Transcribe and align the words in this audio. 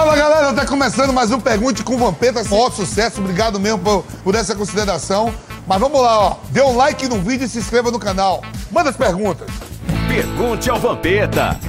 Fala 0.00 0.16
galera, 0.16 0.52
tá 0.54 0.64
começando 0.64 1.12
mais 1.12 1.30
um 1.30 1.38
Pergunte 1.38 1.84
com 1.84 1.98
Vampeta. 1.98 2.42
Maior 2.44 2.72
sucesso, 2.72 3.20
obrigado 3.20 3.60
mesmo 3.60 3.80
por, 3.80 4.02
por 4.24 4.34
essa 4.34 4.54
consideração. 4.54 5.30
Mas 5.66 5.78
vamos 5.78 6.00
lá, 6.00 6.18
ó. 6.18 6.36
Dê 6.48 6.62
um 6.62 6.74
like 6.74 7.06
no 7.06 7.20
vídeo 7.20 7.44
e 7.44 7.48
se 7.48 7.58
inscreva 7.58 7.90
no 7.90 7.98
canal. 7.98 8.42
Manda 8.70 8.88
as 8.88 8.96
perguntas. 8.96 9.46
Pergunte 10.08 10.70
ao 10.70 10.80
Vampeta. 10.80 11.60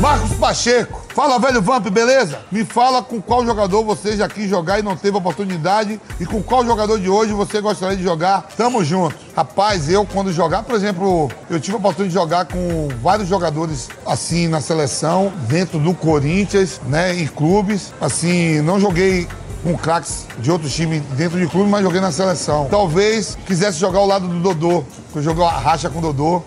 Marcos 0.00 0.32
Pacheco. 0.38 1.04
Fala, 1.14 1.38
velho 1.38 1.60
Vamp, 1.60 1.88
beleza? 1.88 2.40
Me 2.50 2.64
fala 2.64 3.02
com 3.02 3.20
qual 3.20 3.44
jogador 3.44 3.84
você 3.84 4.16
já 4.16 4.26
quis 4.26 4.48
jogar 4.48 4.78
e 4.78 4.82
não 4.82 4.96
teve 4.96 5.18
oportunidade 5.18 6.00
e 6.18 6.24
com 6.24 6.42
qual 6.42 6.64
jogador 6.64 6.98
de 6.98 7.10
hoje 7.10 7.34
você 7.34 7.60
gostaria 7.60 7.98
de 7.98 8.02
jogar. 8.02 8.48
Tamo 8.56 8.82
junto. 8.82 9.23
Rapaz, 9.36 9.88
eu 9.88 10.06
quando 10.06 10.32
jogar, 10.32 10.62
por 10.62 10.76
exemplo, 10.76 11.28
eu 11.50 11.58
tive 11.58 11.74
a 11.76 11.78
oportunidade 11.78 12.08
de 12.08 12.14
jogar 12.14 12.44
com 12.44 12.88
vários 13.02 13.28
jogadores 13.28 13.88
assim 14.06 14.46
na 14.46 14.60
seleção, 14.60 15.32
dentro 15.48 15.80
do 15.80 15.92
Corinthians, 15.92 16.80
né, 16.86 17.18
em 17.18 17.26
clubes. 17.26 17.92
Assim, 18.00 18.60
não 18.60 18.78
joguei 18.78 19.26
com 19.64 19.76
craques 19.76 20.26
de 20.38 20.52
outros 20.52 20.72
times 20.72 21.02
dentro 21.16 21.40
de 21.40 21.48
clube, 21.48 21.68
mas 21.68 21.82
joguei 21.82 22.00
na 22.00 22.12
seleção. 22.12 22.68
Talvez 22.70 23.36
quisesse 23.44 23.78
jogar 23.78 23.98
ao 23.98 24.06
lado 24.06 24.28
do 24.28 24.38
Dodô, 24.38 24.84
que 25.12 25.18
eu 25.18 25.22
joguei 25.22 25.44
a 25.44 25.50
racha 25.50 25.90
com 25.90 25.98
o 25.98 26.02
Dodô 26.02 26.42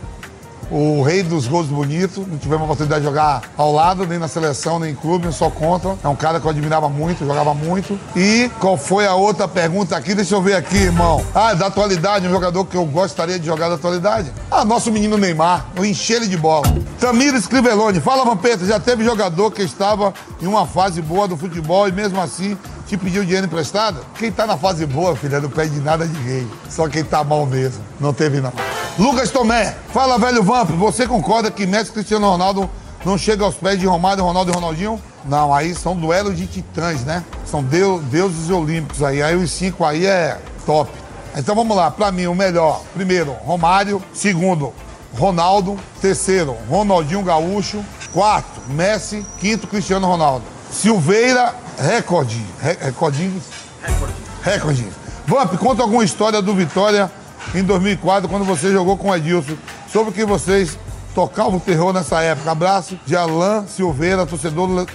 o 0.72 1.02
rei 1.02 1.24
dos 1.24 1.48
gols 1.48 1.68
bonitos. 1.68 2.26
Não 2.28 2.38
tivemos 2.38 2.62
a 2.62 2.66
oportunidade 2.66 3.02
de 3.02 3.08
jogar 3.08 3.42
ao 3.58 3.72
lado, 3.72 4.06
nem 4.06 4.18
na 4.18 4.28
seleção, 4.28 4.80
nem 4.80 4.92
em 4.92 4.96
clube, 4.96 5.32
só 5.32 5.50
contra. 5.50 5.96
É 6.04 6.08
um 6.08 6.16
cara 6.16 6.40
que 6.40 6.46
eu 6.46 6.52
admirava 6.52 6.90
muito, 6.90 7.26
jogava 7.26 7.54
muito. 7.54 8.00
E 8.16 8.50
qual 8.60 8.78
foi 8.78 9.06
a 9.06 9.16
outra 9.16 9.48
pergunta 9.48 9.96
aqui? 9.96 10.14
Deixa 10.14 10.36
eu 10.36 10.42
ver 10.42 10.56
aqui, 10.56 10.78
irmão. 10.78 11.24
Ah, 11.34 11.54
da 11.54 11.68
atualidade, 11.68 12.28
um 12.28 12.32
jogador 12.32 12.66
que 12.66 12.76
eu 12.76 12.86
gostaria 12.86 13.40
de 13.40 13.46
jogar 13.46 13.70
da 13.70 13.76
atualidade. 13.76 14.32
Ah, 14.50 14.66
nosso 14.66 14.92
menino 14.92 15.18
Neymar. 15.18 15.68
Eu 15.76 15.86
enchi 15.86 16.14
ele 16.14 16.28
de 16.28 16.38
bola. 16.38 16.66
Tamires 17.00 17.48
Crivelone. 17.48 18.00
Fala, 18.00 18.26
Vampeta, 18.26 18.66
já 18.66 18.80
teve 18.80 19.04
jogador 19.04 19.52
que 19.52 19.62
estava 19.62 20.14
em 20.42 20.48
uma 20.48 20.66
fase 20.66 21.02
boa 21.02 21.28
do 21.28 21.38
futebol 21.38 21.88
e 21.88 21.92
mesmo 21.92 22.20
assim 22.20 22.58
te 22.88 22.98
pediu 22.98 23.24
dinheiro 23.24 23.46
emprestado? 23.46 24.00
Quem 24.16 24.32
tá 24.32 24.48
na 24.48 24.58
fase 24.58 24.86
boa, 24.86 25.16
filha, 25.16 25.42
não 25.42 25.50
pede 25.50 25.80
nada 25.82 26.08
de 26.08 26.18
ninguém. 26.18 26.48
Só 26.70 26.88
quem 26.88 27.04
tá 27.04 27.24
mal 27.24 27.46
mesmo. 27.46 27.84
Não 28.00 28.14
teve, 28.14 28.40
não. 28.40 28.54
Lucas 28.98 29.30
Tomé, 29.30 29.76
fala, 29.94 30.18
velho 30.18 30.42
Vamp, 30.42 30.72
você 30.72 31.06
concorda 31.06 31.52
que 31.52 31.68
Messi 31.68 31.92
e 31.92 31.94
Cristiano 31.94 32.28
Ronaldo 32.28 32.68
não 33.06 33.16
chega 33.16 33.46
aos 33.46 33.54
pés 33.54 33.80
de 33.80 33.86
Romário, 33.86 34.24
Ronaldo 34.24 34.52
e 34.52 34.56
Ronaldinho? 34.56 35.00
Não, 35.24 35.54
aí 35.54 35.76
são 35.76 35.96
duelos 35.96 36.36
de 36.36 36.48
titãs, 36.48 37.04
né? 37.04 37.24
São 37.46 37.62
deus, 37.62 38.02
deuses 38.06 38.50
olímpicos 38.50 39.04
aí. 39.04 39.22
Aí 39.22 39.36
os 39.36 39.52
cinco 39.52 39.86
aí 39.86 40.08
é 40.08 40.40
top. 40.66 40.92
Então 41.36 41.54
vamos 41.54 41.78
lá, 41.78 41.92
pra 41.92 42.12
mim 42.12 42.26
o 42.26 42.34
melhor, 42.34 42.82
primeiro, 42.96 43.34
Romário, 43.46 44.02
segundo, 44.14 44.74
Ronaldo, 45.16 45.78
terceiro, 46.02 46.58
Ronaldinho 46.68 47.22
Gaúcho, 47.22 47.86
quarto, 48.12 48.62
Messi, 48.68 49.24
quinto, 49.40 49.68
Cristiano 49.68 50.08
Ronaldo. 50.08 50.44
Silveira, 50.72 51.54
recorde. 51.78 52.44
Re 52.60 52.76
recordinho? 52.82 53.40
Recorde. 53.84 54.14
Recorde. 54.42 54.88
Vamp, 55.28 55.54
conta 55.58 55.84
alguma 55.84 56.04
história 56.04 56.42
do 56.42 56.56
Vitória 56.56 57.12
em 57.56 57.64
2004, 57.64 58.28
quando 58.28 58.46
você 58.46 58.72
jogou 58.72 58.98
com 58.98 59.10
o 59.10 59.16
Edilson, 59.16 59.56
sobre 59.92 60.12
que 60.12 60.26
vocês 60.26 60.78
tocavam 61.16 61.58
o 61.58 61.60
terror 61.60 61.94
nessa 61.94 62.22
época. 62.22 62.52
Abraço 62.52 63.00
de 63.06 63.16
Alain 63.16 63.66
Silveira, 63.68 64.26
torcedor 64.26 64.86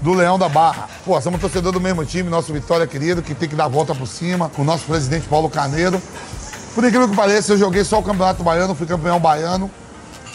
do 0.00 0.12
Leão 0.12 0.38
da 0.38 0.48
Barra. 0.48 0.88
Pô, 1.04 1.20
somos 1.20 1.40
torcedor 1.40 1.72
do 1.72 1.80
mesmo 1.80 2.04
time, 2.04 2.28
nosso 2.28 2.52
Vitória 2.52 2.86
querido, 2.86 3.22
que 3.22 3.34
tem 3.34 3.48
que 3.48 3.56
dar 3.56 3.64
a 3.64 3.68
volta 3.68 3.94
por 3.94 4.06
cima, 4.06 4.48
com 4.48 4.62
o 4.62 4.64
nosso 4.64 4.84
presidente 4.84 5.26
Paulo 5.28 5.48
Carneiro. 5.48 6.00
Por 6.74 6.84
incrível 6.84 7.08
que 7.08 7.16
pareça, 7.16 7.52
eu 7.52 7.58
joguei 7.58 7.84
só 7.84 7.98
o 7.98 8.02
Campeonato 8.02 8.42
Baiano, 8.42 8.74
fui 8.74 8.86
campeão 8.86 9.20
baiano, 9.20 9.70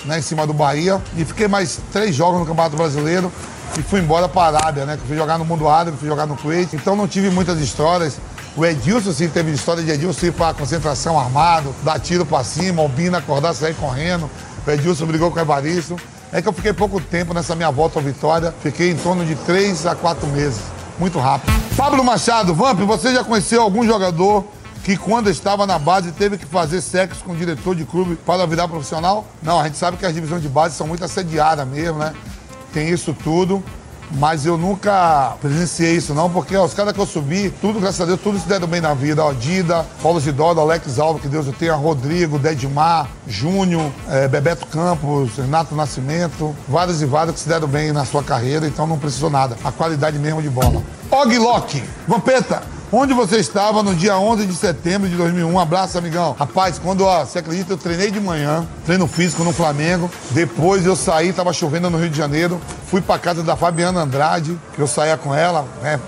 né, 0.06 0.20
em 0.20 0.22
cima 0.22 0.46
do 0.46 0.54
Bahia, 0.54 1.02
e 1.16 1.26
fiquei 1.26 1.48
mais 1.48 1.80
três 1.92 2.16
jogos 2.16 2.40
no 2.40 2.46
Campeonato 2.46 2.78
Brasileiro 2.78 3.32
e 3.78 3.82
fui 3.82 4.00
embora 4.00 4.30
para 4.30 4.58
a 4.58 4.62
Arábia, 4.62 4.86
né, 4.86 4.98
que 4.98 5.08
fui 5.08 5.18
jogar 5.18 5.38
no 5.38 5.46
mundo 5.46 5.68
árabe, 5.68 5.98
fui 5.98 6.08
jogar 6.08 6.26
no 6.26 6.38
Kuwait, 6.38 6.76
então 6.76 6.96
não 6.96 7.08
tive 7.08 7.30
muitas 7.30 7.60
histórias. 7.60 8.18
O 8.58 8.66
Edilson, 8.66 9.14
sim, 9.14 9.30
teve 9.30 9.52
história 9.52 9.84
de 9.84 9.92
Edilson 9.92 10.26
ir 10.26 10.34
para 10.34 10.52
concentração 10.52 11.20
armado, 11.20 11.76
dar 11.84 12.00
tiro 12.00 12.26
para 12.26 12.44
cima, 12.44 12.82
Albina 12.82 13.20
acordar, 13.20 13.54
sair 13.54 13.76
correndo. 13.76 14.28
O 14.66 14.72
Edilson 14.72 15.06
brigou 15.06 15.30
com 15.30 15.38
o 15.38 15.40
Evaristo. 15.40 15.96
É 16.34 16.42
que 16.42 16.48
eu 16.48 16.54
fiquei 16.54 16.74
pouco 16.74 17.00
tempo 17.00 17.36
nessa 17.36 17.56
minha 17.56 17.70
volta 17.70 18.00
à 18.00 18.02
vitória. 18.02 18.52
Fiquei 18.64 18.90
em 18.90 18.96
torno 18.96 19.24
de 19.24 19.36
três 19.36 19.86
a 19.86 19.94
quatro 19.94 20.26
meses. 20.30 20.60
Muito 20.98 21.20
rápido. 21.20 21.54
Pablo 21.78 22.04
Machado, 22.04 22.56
Vamp, 22.56 22.80
você 22.80 23.14
já 23.14 23.24
conheceu 23.24 23.62
algum 23.62 23.86
jogador 23.86 24.44
que 24.84 24.98
quando 24.98 25.30
estava 25.30 25.68
na 25.68 25.78
base 25.78 26.12
teve 26.12 26.36
que 26.36 26.46
fazer 26.48 26.82
sexo 26.82 27.24
com 27.24 27.34
o 27.34 27.36
diretor 27.36 27.76
de 27.76 27.86
clube 27.86 28.16
para 28.16 28.44
virar 28.48 28.68
profissional? 28.68 29.28
Não, 29.44 29.60
a 29.60 29.66
gente 29.66 29.78
sabe 29.78 29.98
que 29.98 30.06
as 30.06 30.16
divisões 30.16 30.42
de 30.42 30.50
base 30.50 30.74
são 30.74 30.88
muito 30.88 31.06
assediadas 31.06 31.68
mesmo, 31.68 32.00
né? 32.00 32.12
Tem 32.74 32.90
isso 32.90 33.16
tudo. 33.24 33.64
Mas 34.12 34.46
eu 34.46 34.58
nunca 34.58 35.36
presenciei 35.42 35.96
isso, 35.96 36.14
não, 36.14 36.30
porque 36.30 36.56
ó, 36.56 36.66
os 36.66 36.74
caras 36.74 36.94
que 36.94 37.00
eu 37.00 37.06
subi, 37.06 37.50
tudo, 37.62 37.80
graças 37.80 38.00
a 38.02 38.06
Deus, 38.06 38.20
tudo 38.22 38.40
se 38.40 38.48
deram 38.48 38.68
bem 38.68 38.82
na 38.82 38.94
vida. 38.94 39.24
Ó, 39.24 39.34
Dida, 39.34 39.86
Paulo 40.02 40.20
Zidoro, 40.20 40.60
Alex 40.60 40.98
Alves, 41.00 41.22
que 41.22 41.28
Deus 41.28 41.48
o 41.48 41.52
tenha, 41.52 41.76
Rodrigo, 41.76 42.40
Dedmar, 42.40 43.08
Júnior, 43.28 43.92
é, 44.10 44.28
Bebeto 44.28 44.66
Campos, 44.68 45.36
Renato 45.38 45.76
Nascimento, 45.76 46.56
vários 46.68 47.02
e 47.02 47.06
vários 47.06 47.36
que 47.36 47.42
se 47.42 47.50
deram 47.50 47.68
bem 47.68 47.92
na 47.92 48.06
sua 48.06 48.24
carreira, 48.24 48.66
então 48.68 48.88
não 48.88 48.98
precisou 48.98 49.30
nada. 49.30 49.58
A 49.64 49.72
qualidade 49.72 50.18
mesmo 50.18 50.42
de 50.42 50.50
bola. 50.50 50.82
Og 51.10 51.38
Lock, 51.38 51.82
Vampeta, 52.08 52.62
Onde 52.90 53.14
você 53.14 53.36
estava 53.38 53.84
no 53.84 53.94
dia 53.94 54.18
11 54.18 54.46
de 54.46 54.56
setembro 54.56 55.10
de 55.10 55.16
2001? 55.18 55.52
Um 55.52 55.60
abraço, 55.60 55.98
amigão. 55.98 56.34
Rapaz, 56.40 56.80
quando, 56.80 57.04
ó, 57.04 57.26
você 57.26 57.40
acredita, 57.40 57.74
eu 57.74 57.78
treinei 57.78 58.10
de 58.10 58.20
manhã, 58.22 58.66
treino 58.86 59.06
físico 59.08 59.44
no 59.44 59.52
Flamengo. 59.52 60.10
Depois 60.32 60.86
eu 60.86 60.96
saí, 60.96 61.34
tava 61.34 61.52
chovendo 61.52 61.90
no 61.90 61.98
Rio 61.98 62.10
de 62.10 62.18
Janeiro. 62.18 62.62
Fui 62.86 63.02
pra 63.02 63.20
casa 63.20 63.44
da 63.44 63.58
Fabiana 63.58 64.04
Andrade, 64.04 64.58
que 64.74 64.80
eu 64.80 64.88
saía 64.88 65.18
com 65.18 65.36
ela, 65.36 65.66
né? 65.82 66.00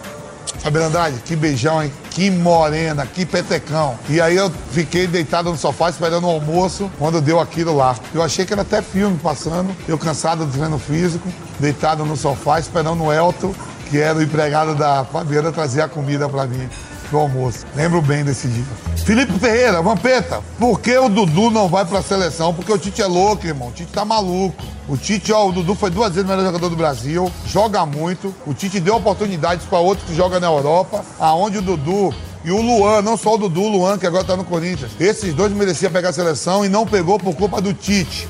Fabiana 0.59 0.87
Andrade, 0.87 1.19
que 1.19 1.35
beijão, 1.35 1.83
hein? 1.83 1.91
Que 2.11 2.31
morena, 2.31 3.05
que 3.05 3.25
petecão. 3.25 3.99
E 4.07 4.21
aí 4.21 4.37
eu 4.37 4.49
fiquei 4.71 5.05
deitado 5.05 5.49
no 5.51 5.57
sofá 5.57 5.89
esperando 5.89 6.27
o 6.27 6.29
almoço 6.29 6.89
quando 6.97 7.19
deu 7.19 7.41
aquilo 7.41 7.75
lá. 7.75 7.93
Eu 8.13 8.23
achei 8.23 8.45
que 8.45 8.53
era 8.53 8.61
até 8.61 8.81
filme 8.81 9.19
passando. 9.21 9.75
Eu 9.85 9.97
cansado 9.97 10.45
do 10.45 10.51
treino 10.57 10.79
físico, 10.79 11.27
deitado 11.59 12.05
no 12.05 12.15
sofá 12.15 12.57
esperando 12.57 13.03
o 13.03 13.11
Elton 13.11 13.53
que 13.89 13.97
era 13.97 14.17
o 14.17 14.21
empregado 14.21 14.75
da 14.75 15.03
Fabiana, 15.03 15.51
trazer 15.51 15.81
a 15.81 15.87
comida 15.87 16.29
para 16.29 16.45
mim 16.45 16.69
pro 17.09 17.19
almoço. 17.19 17.65
Lembro 17.75 18.01
bem 18.01 18.23
desse 18.23 18.47
dia. 18.47 18.63
Felipe 19.03 19.33
Ferreira, 19.39 19.81
Vampeta, 19.81 20.41
por 20.59 20.79
que 20.79 20.95
o 20.97 21.09
Dudu 21.09 21.49
não 21.49 21.67
vai 21.67 21.83
pra 21.83 22.01
seleção? 22.01 22.53
Porque 22.53 22.71
o 22.71 22.77
Tite 22.77 23.01
é 23.01 23.07
louco, 23.07 23.45
irmão. 23.45 23.69
O 23.69 23.71
Tite 23.71 23.91
tá 23.91 24.05
maluco. 24.05 24.63
O 24.87 24.95
Tite, 24.95 25.33
ó, 25.33 25.47
o 25.47 25.51
Dudu 25.51 25.75
foi 25.75 25.89
duas 25.89 26.13
vezes 26.13 26.23
o 26.23 26.31
melhor 26.31 26.45
jogador 26.45 26.69
do 26.69 26.75
Brasil, 26.75 27.31
joga 27.45 27.85
muito. 27.85 28.33
O 28.45 28.53
Tite 28.53 28.79
deu 28.79 28.95
oportunidades 28.95 29.65
para 29.65 29.79
outros 29.79 30.07
que 30.07 30.15
jogam 30.15 30.39
na 30.39 30.47
Europa, 30.47 31.03
aonde 31.19 31.57
o 31.57 31.61
Dudu 31.61 32.13
e 32.43 32.51
o 32.51 32.61
Luan, 32.61 33.01
não 33.01 33.17
só 33.17 33.35
o 33.35 33.37
Dudu, 33.37 33.61
o 33.61 33.69
Luan, 33.69 33.97
que 33.97 34.07
agora 34.07 34.23
tá 34.23 34.35
no 34.35 34.43
Corinthians. 34.43 34.91
Esses 34.99 35.33
dois 35.33 35.51
mereciam 35.51 35.91
pegar 35.91 36.09
a 36.09 36.13
seleção 36.13 36.63
e 36.63 36.69
não 36.69 36.87
pegou 36.87 37.19
por 37.19 37.35
culpa 37.35 37.61
do 37.61 37.73
Tite. 37.73 38.27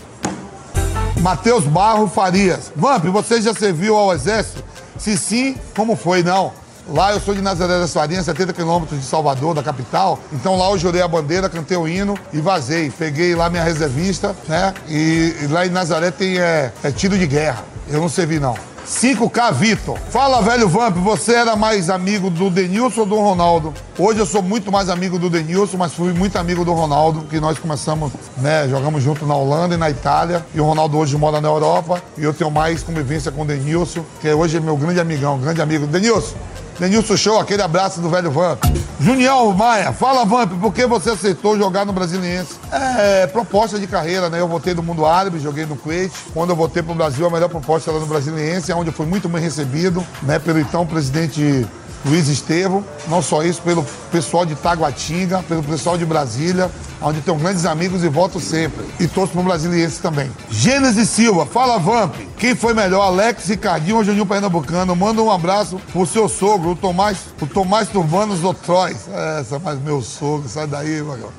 Matheus 1.22 1.66
Barro 1.66 2.08
Farias. 2.08 2.72
Vamp, 2.76 3.06
você 3.06 3.42
já 3.42 3.54
serviu 3.54 3.98
ao 3.98 4.14
Exército? 4.14 4.59
Se 5.00 5.18
sim, 5.18 5.56
como 5.76 5.96
foi? 5.96 6.22
Não. 6.22 6.52
Lá 6.88 7.14
eu 7.14 7.20
sou 7.20 7.36
de 7.36 7.42
Nazaré 7.42 7.80
das 7.80 7.94
Farinhas, 7.94 8.26
70 8.26 8.52
quilômetros 8.52 9.00
de 9.00 9.06
Salvador, 9.06 9.54
da 9.54 9.62
capital. 9.62 10.20
Então 10.34 10.58
lá 10.58 10.70
eu 10.72 10.78
jurei 10.78 11.02
a 11.02 11.08
bandeira, 11.08 11.48
cantei 11.48 11.78
o 11.78 11.88
hino 11.88 12.18
e 12.34 12.42
vazei. 12.42 12.90
Peguei 12.90 13.36
lá 13.36 13.50
minha 13.50 13.64
reservista, 13.64 14.36
né? 14.48 14.74
E, 14.88 15.36
e 15.42 15.48
lá 15.48 15.66
em 15.66 15.70
Nazaré 15.70 16.12
tem 16.12 16.40
é, 16.40 16.72
é 16.84 16.92
tiro 16.92 17.18
de 17.18 17.28
guerra. 17.28 17.64
Eu 17.88 18.02
não 18.02 18.10
servi, 18.10 18.40
não. 18.40 18.56
5K 18.86 19.54
Vitor. 19.54 19.98
Fala, 20.10 20.42
velho 20.42 20.68
Vamp, 20.68 20.98
você 20.98 21.34
era 21.34 21.56
mais 21.56 21.90
amigo 21.90 22.30
do 22.30 22.50
Denilson 22.50 23.02
ou 23.02 23.06
do 23.06 23.16
Ronaldo? 23.16 23.74
Hoje 23.98 24.20
eu 24.20 24.26
sou 24.26 24.42
muito 24.42 24.72
mais 24.72 24.90
amigo 24.90 25.20
do 25.20 25.30
Denilson, 25.30 25.78
mas 25.78 25.94
fui 25.94 26.14
muito 26.14 26.38
amigo 26.38 26.66
do 26.66 26.74
Ronaldo, 26.74 27.22
que 27.30 27.40
nós 27.40 27.58
começamos, 27.60 28.12
né, 28.38 28.68
jogamos 28.68 29.04
junto 29.04 29.26
na 29.26 29.36
Holanda 29.36 29.76
e 29.76 29.78
na 29.78 29.90
Itália. 29.90 30.46
E 30.54 30.60
o 30.60 30.66
Ronaldo 30.66 30.98
hoje 30.98 31.18
mora 31.18 31.40
na 31.40 31.48
Europa. 31.48 32.02
E 32.18 32.24
eu 32.24 32.34
tenho 32.34 32.50
mais 32.50 32.84
convivência 32.84 33.32
com 33.32 33.44
o 33.44 33.46
Denilson, 33.46 34.04
que 34.22 34.32
hoje 34.32 34.58
é 34.58 34.60
meu 34.60 34.78
grande 34.78 35.00
amigão, 35.00 35.38
grande 35.38 35.62
amigo. 35.62 35.86
Denilson, 35.86 36.36
Denilson 36.80 37.18
Show, 37.18 37.40
aquele 37.40 37.62
abraço 37.62 38.00
do 38.00 38.10
velho 38.10 38.32
Vamp. 38.32 38.64
Junião 39.02 39.52
Maia, 39.54 39.92
fala 39.92 40.24
Vamp, 40.24 40.54
por 40.62 40.74
que 40.74 40.86
você 40.86 41.10
aceitou 41.10 41.58
jogar 41.58 41.86
no 41.86 41.92
Brasiliense? 41.92 42.56
É, 42.72 43.28
proposta 43.28 43.80
de 43.80 43.88
carreira, 43.88 44.30
né? 44.30 44.40
Eu 44.40 44.48
voltei 44.48 44.74
do 44.74 44.84
mundo 44.84 45.06
árabe, 45.06 45.40
joguei 45.40 45.66
no 45.66 45.76
Kuwait. 45.76 46.12
Quando 46.34 46.52
eu 46.52 46.56
voltei 46.56 46.84
pro 46.84 46.94
Brasil, 46.94 47.26
a 47.26 47.30
melhor 47.30 47.50
proposta 47.50 47.90
era 47.90 48.00
no 48.00 48.06
Brasiliense, 48.06 48.72
onde 48.74 48.90
eu 48.90 48.94
fui 48.94 49.06
muito 49.06 49.28
bem 49.28 49.42
recebido, 49.42 50.06
né? 50.22 50.38
Pelo 50.38 50.60
então 50.60 50.86
presidente 50.86 51.68
Luiz 52.06 52.30
Estevam, 52.30 52.84
não 53.08 53.22
só 53.22 53.44
isso, 53.44 53.62
pelo 53.62 53.84
pessoal 54.12 54.46
de 54.46 54.56
Taguatinga, 54.56 55.44
pelo 55.44 55.62
pessoal 55.62 55.98
de 55.98 56.06
Brasília, 56.06 56.72
onde 57.02 57.20
tenho 57.20 57.38
grandes 57.38 57.66
amigos 57.66 58.04
e 58.04 58.08
voto 58.08 58.40
sempre. 58.40 58.86
E 59.00 59.08
torço 59.08 59.34
pro 59.34 59.44
Brasiliense 59.44 60.00
também. 60.00 60.32
Gênesis 60.50 61.10
Silva, 61.10 61.46
fala 61.46 61.78
Vamp. 61.78 62.16
Quem 62.38 62.56
foi 62.56 62.74
melhor, 62.74 63.02
Alex, 63.02 63.48
Ricardinho 63.48 63.98
ou 63.98 64.04
Juninho 64.04 64.26
Pernambucano? 64.26 64.96
Manda 64.96 65.22
um 65.22 65.32
abraço 65.32 65.80
pro 65.92 66.06
seu 66.06 66.30
sogro, 66.30 66.72
o 66.72 66.76
Tomás, 66.76 67.18
o 67.42 67.46
Tomás 67.48 67.90
Turbanos 67.90 68.44
Otróis. 68.44 69.10
Essa, 69.40 69.60
mas 69.60 69.80
meu 69.80 70.02
sogro, 70.02 70.48
sai 70.48 70.68
daí, 70.68 71.02
meu, 71.02 71.32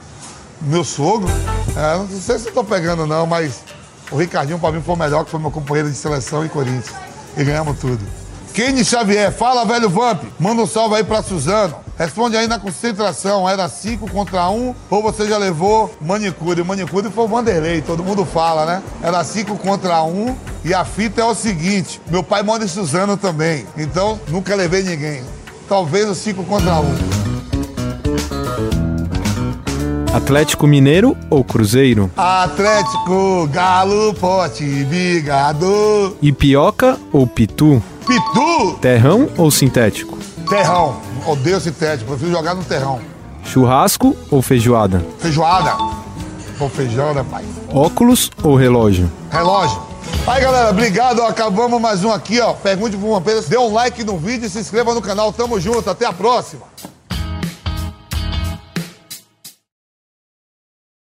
meu 0.61 0.85
sogro? 0.85 1.29
É, 1.77 1.97
não 1.97 2.09
sei 2.09 2.39
se 2.39 2.51
tô 2.51 2.65
pegando 2.65 3.07
não, 3.07 3.27
mas 3.27 3.63
o 4.11 4.17
Ricardinho 4.17 4.59
pra 4.59 4.73
mim 4.73 4.83
foi 4.83 4.95
o 4.95 4.99
melhor, 4.99 5.25
que 5.25 5.31
foi 5.31 5.41
meu 5.41 5.51
companheiro 5.51 5.91
de 5.91 5.97
seleção 5.97 6.45
em 6.45 6.49
Corinthians. 6.49 6.95
e 7.37 7.45
ganhamos 7.45 7.79
tudo. 7.79 8.01
Kenny 8.53 8.85
Xavier, 8.85 9.33
fala 9.33 9.65
velho 9.65 9.89
Vamp, 9.89 10.25
manda 10.39 10.63
um 10.63 10.67
salve 10.67 10.97
aí 10.97 11.05
pra 11.05 11.23
Suzano. 11.23 11.77
Responde 11.97 12.37
aí 12.37 12.49
na 12.49 12.59
concentração, 12.59 13.49
era 13.49 13.69
5 13.69 14.11
contra 14.11 14.49
1 14.49 14.57
um, 14.57 14.75
ou 14.89 15.03
você 15.03 15.29
já 15.29 15.39
levou 15.39 15.95
manicure? 16.01 16.65
Manicure 16.65 17.11
foi 17.11 17.25
o 17.25 17.29
Vanderlei, 17.29 17.81
todo 17.81 18.03
mundo 18.03 18.25
fala, 18.25 18.67
né? 18.67 18.83
Era 19.03 19.23
5 19.23 19.57
contra 19.59 20.03
1 20.03 20.09
um, 20.09 20.37
e 20.65 20.75
a 20.75 20.85
fita 20.85 21.21
é 21.21 21.25
o 21.25 21.35
seguinte: 21.35 22.01
meu 22.11 22.25
pai 22.25 22.43
mora 22.43 22.65
em 22.65 22.69
Suzano 22.69 23.17
também, 23.17 23.67
então 23.77 24.19
nunca 24.29 24.55
levei 24.57 24.83
ninguém. 24.83 25.23
Talvez 25.69 26.09
o 26.09 26.15
5 26.15 26.43
contra 26.45 26.81
1. 26.81 26.81
Um. 26.81 27.10
Atlético 30.13 30.67
Mineiro 30.67 31.17
ou 31.31 31.45
Cruzeiro? 31.45 32.11
Atlético, 32.17 33.47
Galo, 33.53 34.13
Pote, 34.15 34.65
Bigado. 34.65 36.17
Ipioca 36.21 36.99
ou 37.13 37.29
Pitu? 37.29 37.81
Pitu! 38.05 38.77
Terrão 38.81 39.29
ou 39.37 39.53
sintético? 39.53 40.19
Terrão. 40.49 40.97
Odeio 41.25 41.61
sintético, 41.61 42.11
prefiro 42.11 42.33
jogar 42.33 42.55
no 42.55 42.65
terrão. 42.65 42.99
Churrasco 43.45 44.17
ou 44.33 44.43
feijoada? 44.43 45.05
Feijoada. 45.21 45.77
Com 46.59 46.69
feijão, 46.69 47.15
né, 47.15 47.25
pai? 47.31 47.45
Óculos 47.73 48.31
ou 48.43 48.57
relógio? 48.57 49.11
Relógio. 49.31 49.81
Aí, 50.27 50.43
galera, 50.43 50.71
obrigado. 50.71 51.23
Acabamos 51.23 51.81
mais 51.81 52.05
um 52.05 52.11
aqui, 52.11 52.41
ó. 52.41 52.53
Pergunte 52.53 52.97
pro 52.97 53.13
Vampeta. 53.13 53.43
Dê 53.49 53.57
um 53.57 53.73
like 53.73 54.05
no 54.05 54.19
vídeo 54.19 54.47
e 54.47 54.51
se 54.51 54.59
inscreva 54.59 54.93
no 54.93 55.01
canal. 55.01 55.33
Tamo 55.33 55.59
junto. 55.59 55.89
Até 55.89 56.05
a 56.05 56.13
próxima. 56.13 56.63